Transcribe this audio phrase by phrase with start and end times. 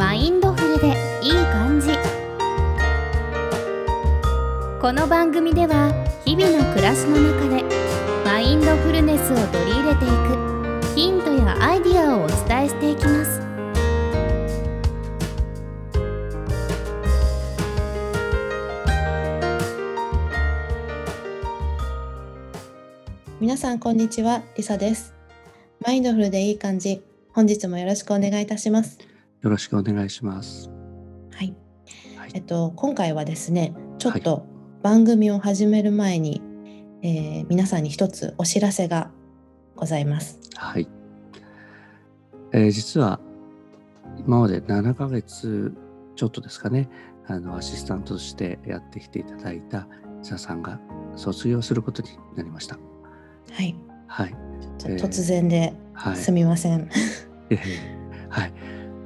[0.00, 1.88] マインドフルでいい感じ
[4.80, 5.92] この番組では
[6.24, 7.62] 日々の暮らしの中で
[8.24, 13.42] マインドフルネスを取り入れていくヒントやアイディアをお伝えしていきます
[23.38, 25.14] 皆さんこんにちは、リサです。
[25.84, 27.02] マインドフルでいい感じ。
[27.32, 29.09] 本日もよろしくお願いいたします。
[29.42, 30.70] よろしくお願いします。
[31.32, 31.54] はい。
[32.16, 34.46] はいえっと今回はですね、ちょっと
[34.82, 36.42] 番組を始める前に、
[37.02, 39.10] えー皆さんに一つお知らせが
[39.76, 40.38] ございます。
[40.56, 40.88] はい。
[42.52, 43.18] えー実は
[44.26, 45.72] 今まで7ヶ月
[46.16, 46.90] ちょっとですかね、
[47.26, 49.88] あのアシスタントとしてやってきていただいた
[50.22, 50.78] 伊佐さんが
[51.16, 52.78] 卒業することになりました。
[53.52, 53.74] はい。
[54.06, 54.34] はい。
[54.78, 56.16] 突然ではい。
[56.16, 56.90] すみません。
[57.48, 57.60] えー
[58.28, 58.52] はい。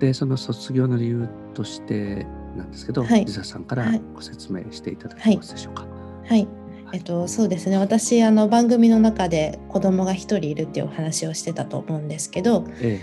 [0.00, 3.22] で、その卒業の理由としてなんですけど、はい。
[3.22, 4.02] 伊佐さんからはい。
[4.14, 5.86] ご説明していただけますでしょうか？
[6.26, 6.48] はい。
[6.92, 7.76] えっと、そうですね。
[7.76, 12.98] 私あの番組の中で子供が一人いるっていうお話をしてたと思うんですけどえ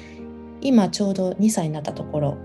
[0.61, 2.37] 今ちょうど2歳になったところ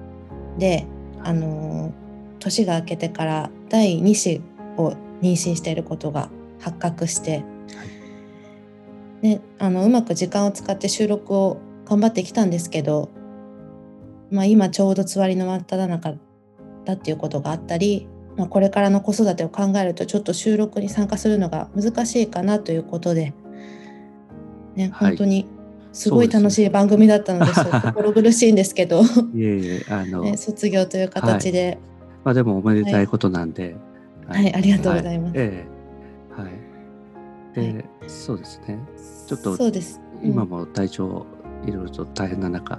[0.58, 0.86] で
[1.22, 1.94] あの
[2.40, 4.42] 年が明けてから第2子
[4.76, 4.90] を
[5.22, 7.42] 妊娠していることが発覚して、
[9.22, 13.08] ね、あのうまく時間を使って収録を頑張ってきたんですけど、
[14.30, 16.14] まあ、今ちょうどつわりの真っ只中
[16.84, 23.34] だっていうことがあったり、まあ、これからの子育てを考えるとちょっと収録に参加するのが難しいかなということで、
[24.76, 25.10] ね、はい。
[25.10, 25.46] 本当に
[25.92, 29.02] すごい楽しい番組だったので、そ う心苦しいんですけど、
[29.34, 31.78] えいえいえ、あの、ね、卒業という形で、
[32.24, 33.76] まあでもおめでたいことなんで、
[34.26, 34.54] はい。
[34.54, 35.38] ありがとうございます。
[35.38, 35.66] はえ
[36.36, 36.40] え。
[36.40, 37.72] はい。
[37.72, 38.78] で、そうですね。
[39.26, 40.00] ちょっとそうです。
[40.22, 40.30] うん。
[40.30, 41.26] 今も体調
[41.66, 42.78] いろいろと大変な中、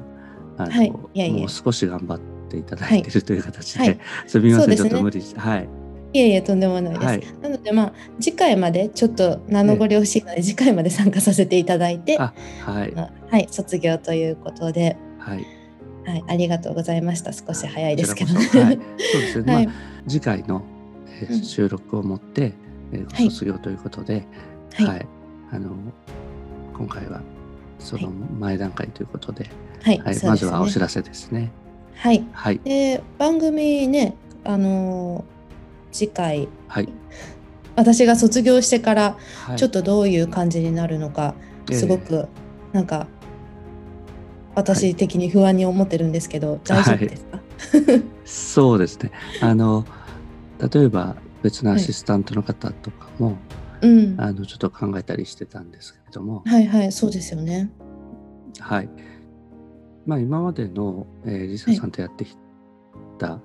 [0.63, 0.93] あの、はい。
[1.13, 1.39] いやいや。
[1.39, 3.99] もう少し頑張っていただいているという形で、はい。
[4.27, 4.75] すみません、ね。
[4.75, 5.69] ちょっと無理して、はい。
[6.13, 7.05] いえいえとんでもないです。
[7.05, 7.23] はい。
[7.41, 12.33] なのでまあ次回までちょっと名のごり惜しいので、次回まで参加させていただいて、あ、
[12.66, 15.45] はい、あはい卒業ということで、はい。
[16.05, 17.31] はいありがとうございました。
[17.31, 18.33] 少し早いですけど。
[18.33, 19.53] はい、そうですね。
[19.53, 19.67] はい。
[19.67, 19.75] まあ
[20.07, 20.63] 次回の、
[21.21, 22.53] え収録をもって、
[22.91, 23.31] えーはい。
[23.31, 24.25] 卒業ということで、
[24.73, 24.88] はい。
[24.88, 25.07] はい、
[25.51, 25.69] あの
[26.77, 27.21] 今回は
[27.81, 28.09] その
[28.40, 29.50] 前段階ということで、
[29.84, 31.52] はい、はい、ねまずはお知らせですね。
[31.96, 32.24] はい。
[32.31, 34.16] はい、で番組ね
[34.46, 36.88] あのー次回はい、
[37.75, 39.58] 私が卒業してからはい。
[39.58, 41.36] ちょっとどういう感じになるのか、
[41.69, 42.30] ええすごく
[42.72, 43.08] なんか
[44.56, 47.40] 私的に不安に思ってるんですけど、大丈夫ですか？
[48.24, 49.12] そうですね。
[49.42, 49.86] あの
[50.74, 53.38] 例えば別のアシスタントの方とかも、
[53.81, 54.16] うん。
[54.19, 57.72] あのちょっと考えたりしてたんですけれども、はいはいそうですよね。
[58.59, 58.90] はい。
[60.06, 62.38] まあ今までの、えーリサさんとやってき
[63.18, 63.40] た、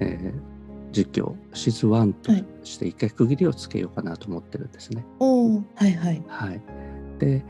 [0.00, 0.54] えー
[0.94, 5.04] 実況シーズン1とはいして一回区切りをつけようかなと思ってるんですね。
[5.18, 6.62] はいはいはい。
[7.18, 7.44] で、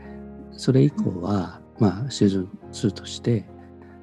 [0.51, 3.45] それ以降は、まあシーズン2として、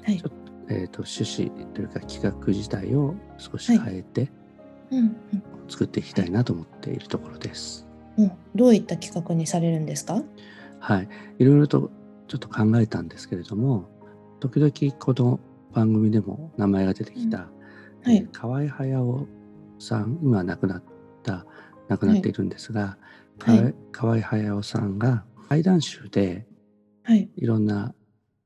[0.04, 4.30] はいちょっとえー、と趣旨というか企画自体を少し変えて
[4.90, 5.16] うん
[5.68, 7.86] 作っていきたいなと思っているところです。
[8.18, 10.22] うんうんどういった企画にされるんですか？
[10.78, 11.08] はい。
[11.38, 11.90] いろいろと
[12.28, 13.88] ちょっと考えたんですけれども、
[14.40, 15.40] 時々この
[15.72, 19.26] 番組でも名前が出てきた、うんはいえー河合隼
[19.78, 20.82] さん、今は亡くなっ
[21.22, 21.46] た、
[21.88, 22.98] 亡くなっているんですが、
[23.40, 26.46] はい河合河合隼さんが怪談集で
[27.04, 27.30] はい。
[27.34, 27.94] いろんな、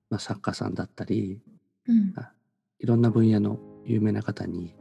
[0.09, 1.41] まあ、作家さんだったり、
[1.89, 2.15] うん
[2.79, 4.77] いろんな分野の有名な方に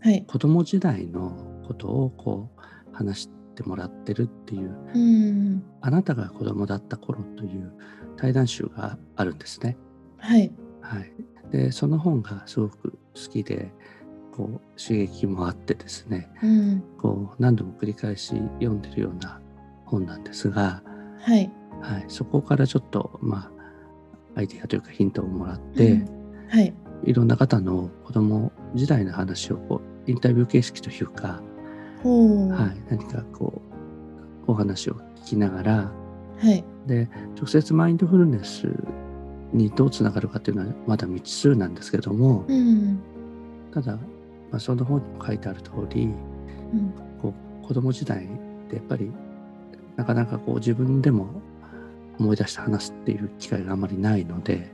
[0.00, 0.24] はい。
[0.26, 5.62] 子供時代のことをこう話してもらってるっていううん。
[5.80, 7.72] あなたが子供だった頃という
[8.16, 9.76] 対談集があるんですね。
[10.18, 10.52] はい。
[10.80, 11.12] はい、
[11.50, 13.72] でその本がすごく好きで
[14.32, 16.84] こう刺激もあってですねうん。
[16.98, 19.40] こう何度も繰り返し読んでるような
[19.84, 20.82] 本なんですが、
[21.20, 21.50] はい。
[21.80, 23.50] はい、そこからちょっとま
[24.36, 26.48] あアイデアというかヒントをもらって、うん。
[26.48, 26.74] はい。
[27.04, 31.42] いろんな方の子供時代の話をこうインタビュー形式というか、
[32.08, 33.62] はい、何かこ
[34.46, 35.92] うお話を聞きながら
[36.42, 36.64] はい。
[36.86, 38.68] で直接マインドフルネス
[39.52, 43.00] にどうつながるかというのはまだ未知数なんですけども、うん。
[43.72, 43.96] ただ、
[44.50, 46.92] まあ、その本にも書いてある通りうん。
[47.20, 47.32] こ
[47.62, 48.28] う子供時代っ
[48.68, 49.12] てやっぱり
[49.96, 51.28] なかなかこう自分でも
[52.18, 54.72] 思い出して話すっていう機会があまりないので、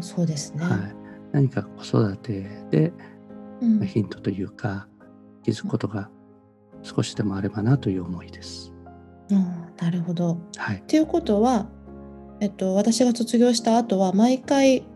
[0.00, 0.64] そうですね。
[0.64, 0.94] はい、
[1.32, 2.92] 何か子育てで
[3.60, 3.78] うん。
[3.78, 4.88] まあヒントというか
[5.44, 6.10] 気づくことが
[6.84, 8.72] 少しでもあればなという思いです。
[9.32, 10.38] ああなるほど。
[10.56, 11.66] はいっ、ていうことは、
[12.38, 14.86] えっと、私が卒業した後は毎回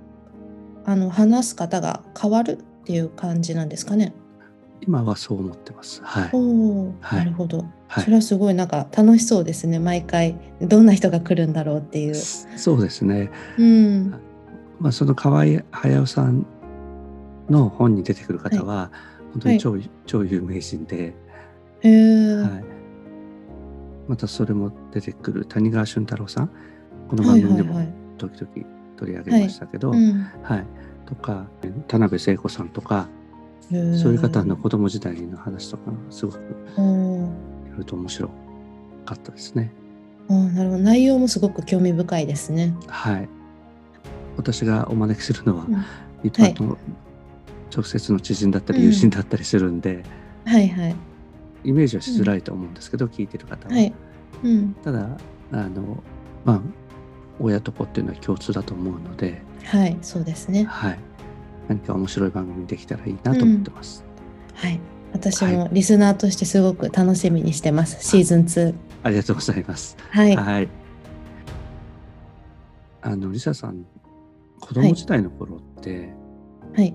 [0.85, 4.15] あの話す方が変わるっっていう感じなんですかね？
[4.81, 6.01] 今はそう思ってます。
[6.03, 6.31] はい。
[6.33, 7.67] おお、はいなるほど。
[7.87, 9.79] はいそれはすごいなんか楽しそうですね。
[9.79, 12.15] 毎回どんな人が来るんだろうっていう。
[12.15, 13.31] そうですね。
[13.59, 14.11] うん。
[14.81, 16.47] まあ、その河合隼さん
[17.51, 18.91] の本に出てくる方は、
[19.33, 19.77] 本当に超,、
[20.07, 21.15] 超有名人で、
[21.81, 22.37] へえ。
[22.37, 22.65] はい、
[24.09, 26.51] またそれも出てくる谷川俊太郎さん。
[27.09, 28.53] この番組でもはいはい時々
[28.97, 29.99] 取り上げましたけど、はい。
[30.01, 30.67] うん。
[31.07, 31.47] とか
[31.87, 33.09] 田辺聖子さんとか、
[33.71, 36.41] そういう方の子供時代の話とかすごくい
[36.77, 37.31] ろ
[37.77, 38.29] いろと面白
[39.07, 39.73] かったですね。
[40.29, 40.83] あーなるほど。
[40.83, 42.75] 内容もすごく興味深いですね。
[42.89, 43.29] はい、
[44.37, 45.85] 私がお招きするのは、うん。
[46.25, 46.77] 一般の
[47.75, 50.03] 直接の知人だったりうん友人だったりするんで、
[50.45, 50.97] はいはい
[51.65, 53.75] イメージはしづらいと思うんですけど、聞いてる方は。
[53.75, 53.93] はい。
[54.45, 55.09] うんただ
[55.51, 56.03] あの
[56.45, 56.61] まあ
[57.41, 60.65] 親と子っていうのは共通だと思うので、はいそうですね。
[60.65, 60.99] はい、
[61.69, 64.05] 何か面白い番組できたらいいなと思ってます。
[64.55, 64.81] はい。
[65.13, 68.05] 私もリスナーとしてすごく楽しみにしてます。
[68.05, 68.75] シーズン2。
[69.05, 69.97] ありがとうございます。
[70.11, 70.37] はい。
[70.37, 70.69] はい。
[73.01, 73.87] あのリサさん
[74.61, 76.13] 子供時代の頃って
[76.75, 76.95] はい。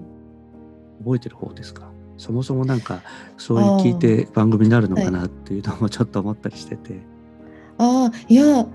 [1.00, 3.02] 覚えてる方ですか、そもそもなんか
[3.38, 7.00] そういう聞いて番組になるのかなっていうのもちょっと思ったりしてて、
[7.78, 8.66] ああいや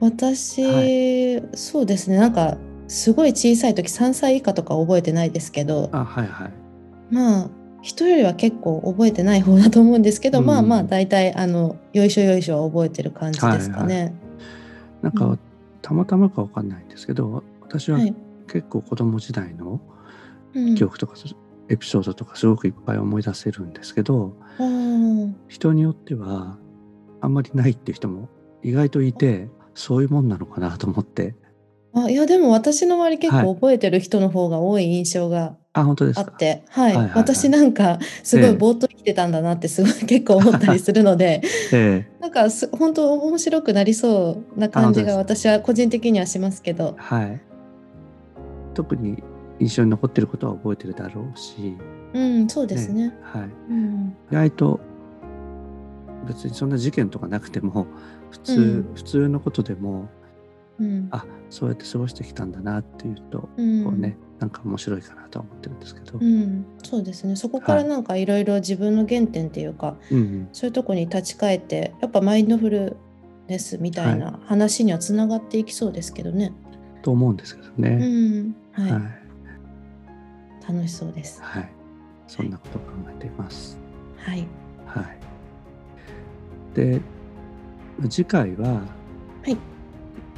[0.00, 2.18] 私、はそうですね。
[2.18, 2.56] なんか
[2.86, 6.52] すごい小さい時3歳以下とか覚えてないですけどあはいはい。
[7.10, 7.50] まあ
[7.82, 10.46] 人よりは結構覚えてない方だと思うんですけど、うん。
[10.46, 14.14] まあまあ大体あのよいしょよいしょは覚えてる感じですかね。
[15.02, 15.38] なんか、うん。
[15.80, 18.14] たまたまかわかんないんですけど私ははい。
[18.50, 19.80] 結構子供時代の
[20.54, 20.74] うん。
[20.74, 21.14] 記憶とか、
[21.68, 26.58] エピソードとかすごくいっぱい思い出せるんですけどあー人によっては
[27.20, 28.28] あんまりないっていう人も
[28.62, 31.34] 意外といてそういうもんなのかなと思って。
[31.94, 33.44] あいやでも私の周り結はい。
[33.44, 36.30] 構覚えてる人の方が多い印象があ本当ですか？
[36.30, 36.62] あって、
[37.14, 38.54] 私なんかすごいええ。
[38.54, 41.40] ぼーっと生きてたんだなってすごい 結構思ったりするので
[41.72, 42.18] ええ。
[42.20, 47.40] なんかす本当面白くなりそうな感じが私は個人的にはしますけど、はい。
[48.74, 49.22] 特に
[49.60, 51.76] 印象に残ってることは覚えてるだろうし、
[52.14, 53.14] うん、そうですね。
[53.22, 54.80] はい、うん、意外と
[56.26, 57.86] 別にそんな事件とかなくても
[58.30, 58.94] 普通、うん。
[58.94, 60.08] 普通のことでも
[60.80, 67.34] うん、あそうやって過ごしてきたんだなっていうと、うん、こうねなんか面白いかなとは思ってるんですけど、うん、そうですね。
[67.34, 67.88] そこからはい。
[67.88, 70.48] なんかいろいろ自分の原点っていうか、うんうん。
[70.52, 72.96] そういうとこに立ち返って、やっぱマインドフル
[73.48, 76.52] ネスみたいな話にはつながっていきそうですけどね。
[77.02, 77.96] と思うんですけどうね。
[77.96, 79.27] ん、はい、はい
[80.68, 81.40] 楽しそうです。
[81.42, 81.68] はい、
[82.26, 83.78] そんなことを考えています。
[84.18, 84.46] はい、
[84.86, 85.18] はい、
[86.74, 87.00] で
[88.10, 88.80] 次回は、は
[89.46, 89.56] い。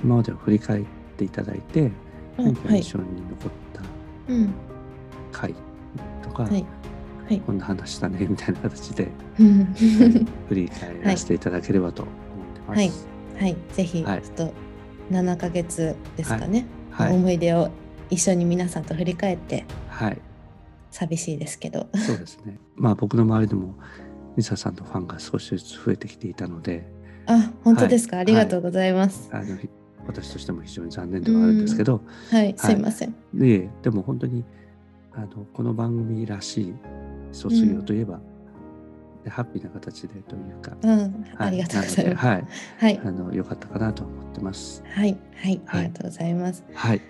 [0.03, 0.85] 今までを振り返っ
[1.17, 1.91] ていただいて
[2.38, 3.82] うん何かはい印象に残った
[4.29, 4.55] うん、
[5.32, 5.55] 回
[6.23, 6.65] とか、はい、
[7.29, 9.09] はい、こんな話したねみたいな形で
[9.41, 9.65] うん。
[10.49, 12.15] 振り返らせていただければと思っ
[12.55, 12.79] てます。
[12.79, 12.93] はい。
[13.43, 14.53] はい、ぜひちょはいっと
[15.11, 17.15] 7ヶ月ですかね、はい。
[17.15, 17.71] 思い出を
[18.10, 20.18] 一緒に皆さんと振り返ってはい、
[20.90, 21.88] 寂しいですけど。
[21.94, 22.58] そうですね。
[22.76, 23.74] まあ僕の周りでも
[24.36, 26.86] リサさんのファンが少しずつ増えてきていたので、
[27.26, 28.24] あ、本当ですか、はい。
[28.24, 29.28] ありがとうございます。
[29.32, 29.68] あのひ
[30.06, 33.10] 私としても非常に残念ではあるんですけど、はい、すいません。
[33.10, 33.14] い
[33.50, 34.44] えでも本当に
[35.12, 36.74] あのこの番組らしい
[37.32, 38.20] 卒業といえば、
[39.24, 41.48] でハッピーな形でというか、うん、はい。
[41.48, 42.26] ありがとうございます。
[42.26, 42.46] はい。
[42.79, 44.82] はい、あの良かったかなと思ってます。
[44.86, 45.81] はい、はい、はい。
[45.81, 46.64] ありがとうございます。
[46.72, 47.00] はい、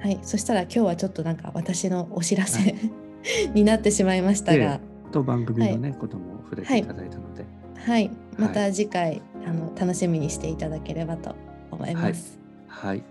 [0.00, 2.74] はい、そしたら今日はちょっとなんか私のお知らせ、
[3.54, 4.80] になってしまいましたが、
[5.12, 11.34] と番組のね、ことも触れていただいたので、はい、また次回、あの楽しみにしていただければと
[11.70, 12.38] 思います。
[12.66, 13.02] はい、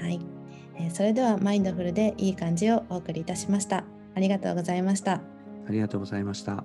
[0.00, 0.20] はい、
[0.76, 3.84] えーそれではマインドフルでいい感じをお送りいたしました。
[4.14, 5.20] ありがとうございました。
[5.68, 6.64] ありがとうございました。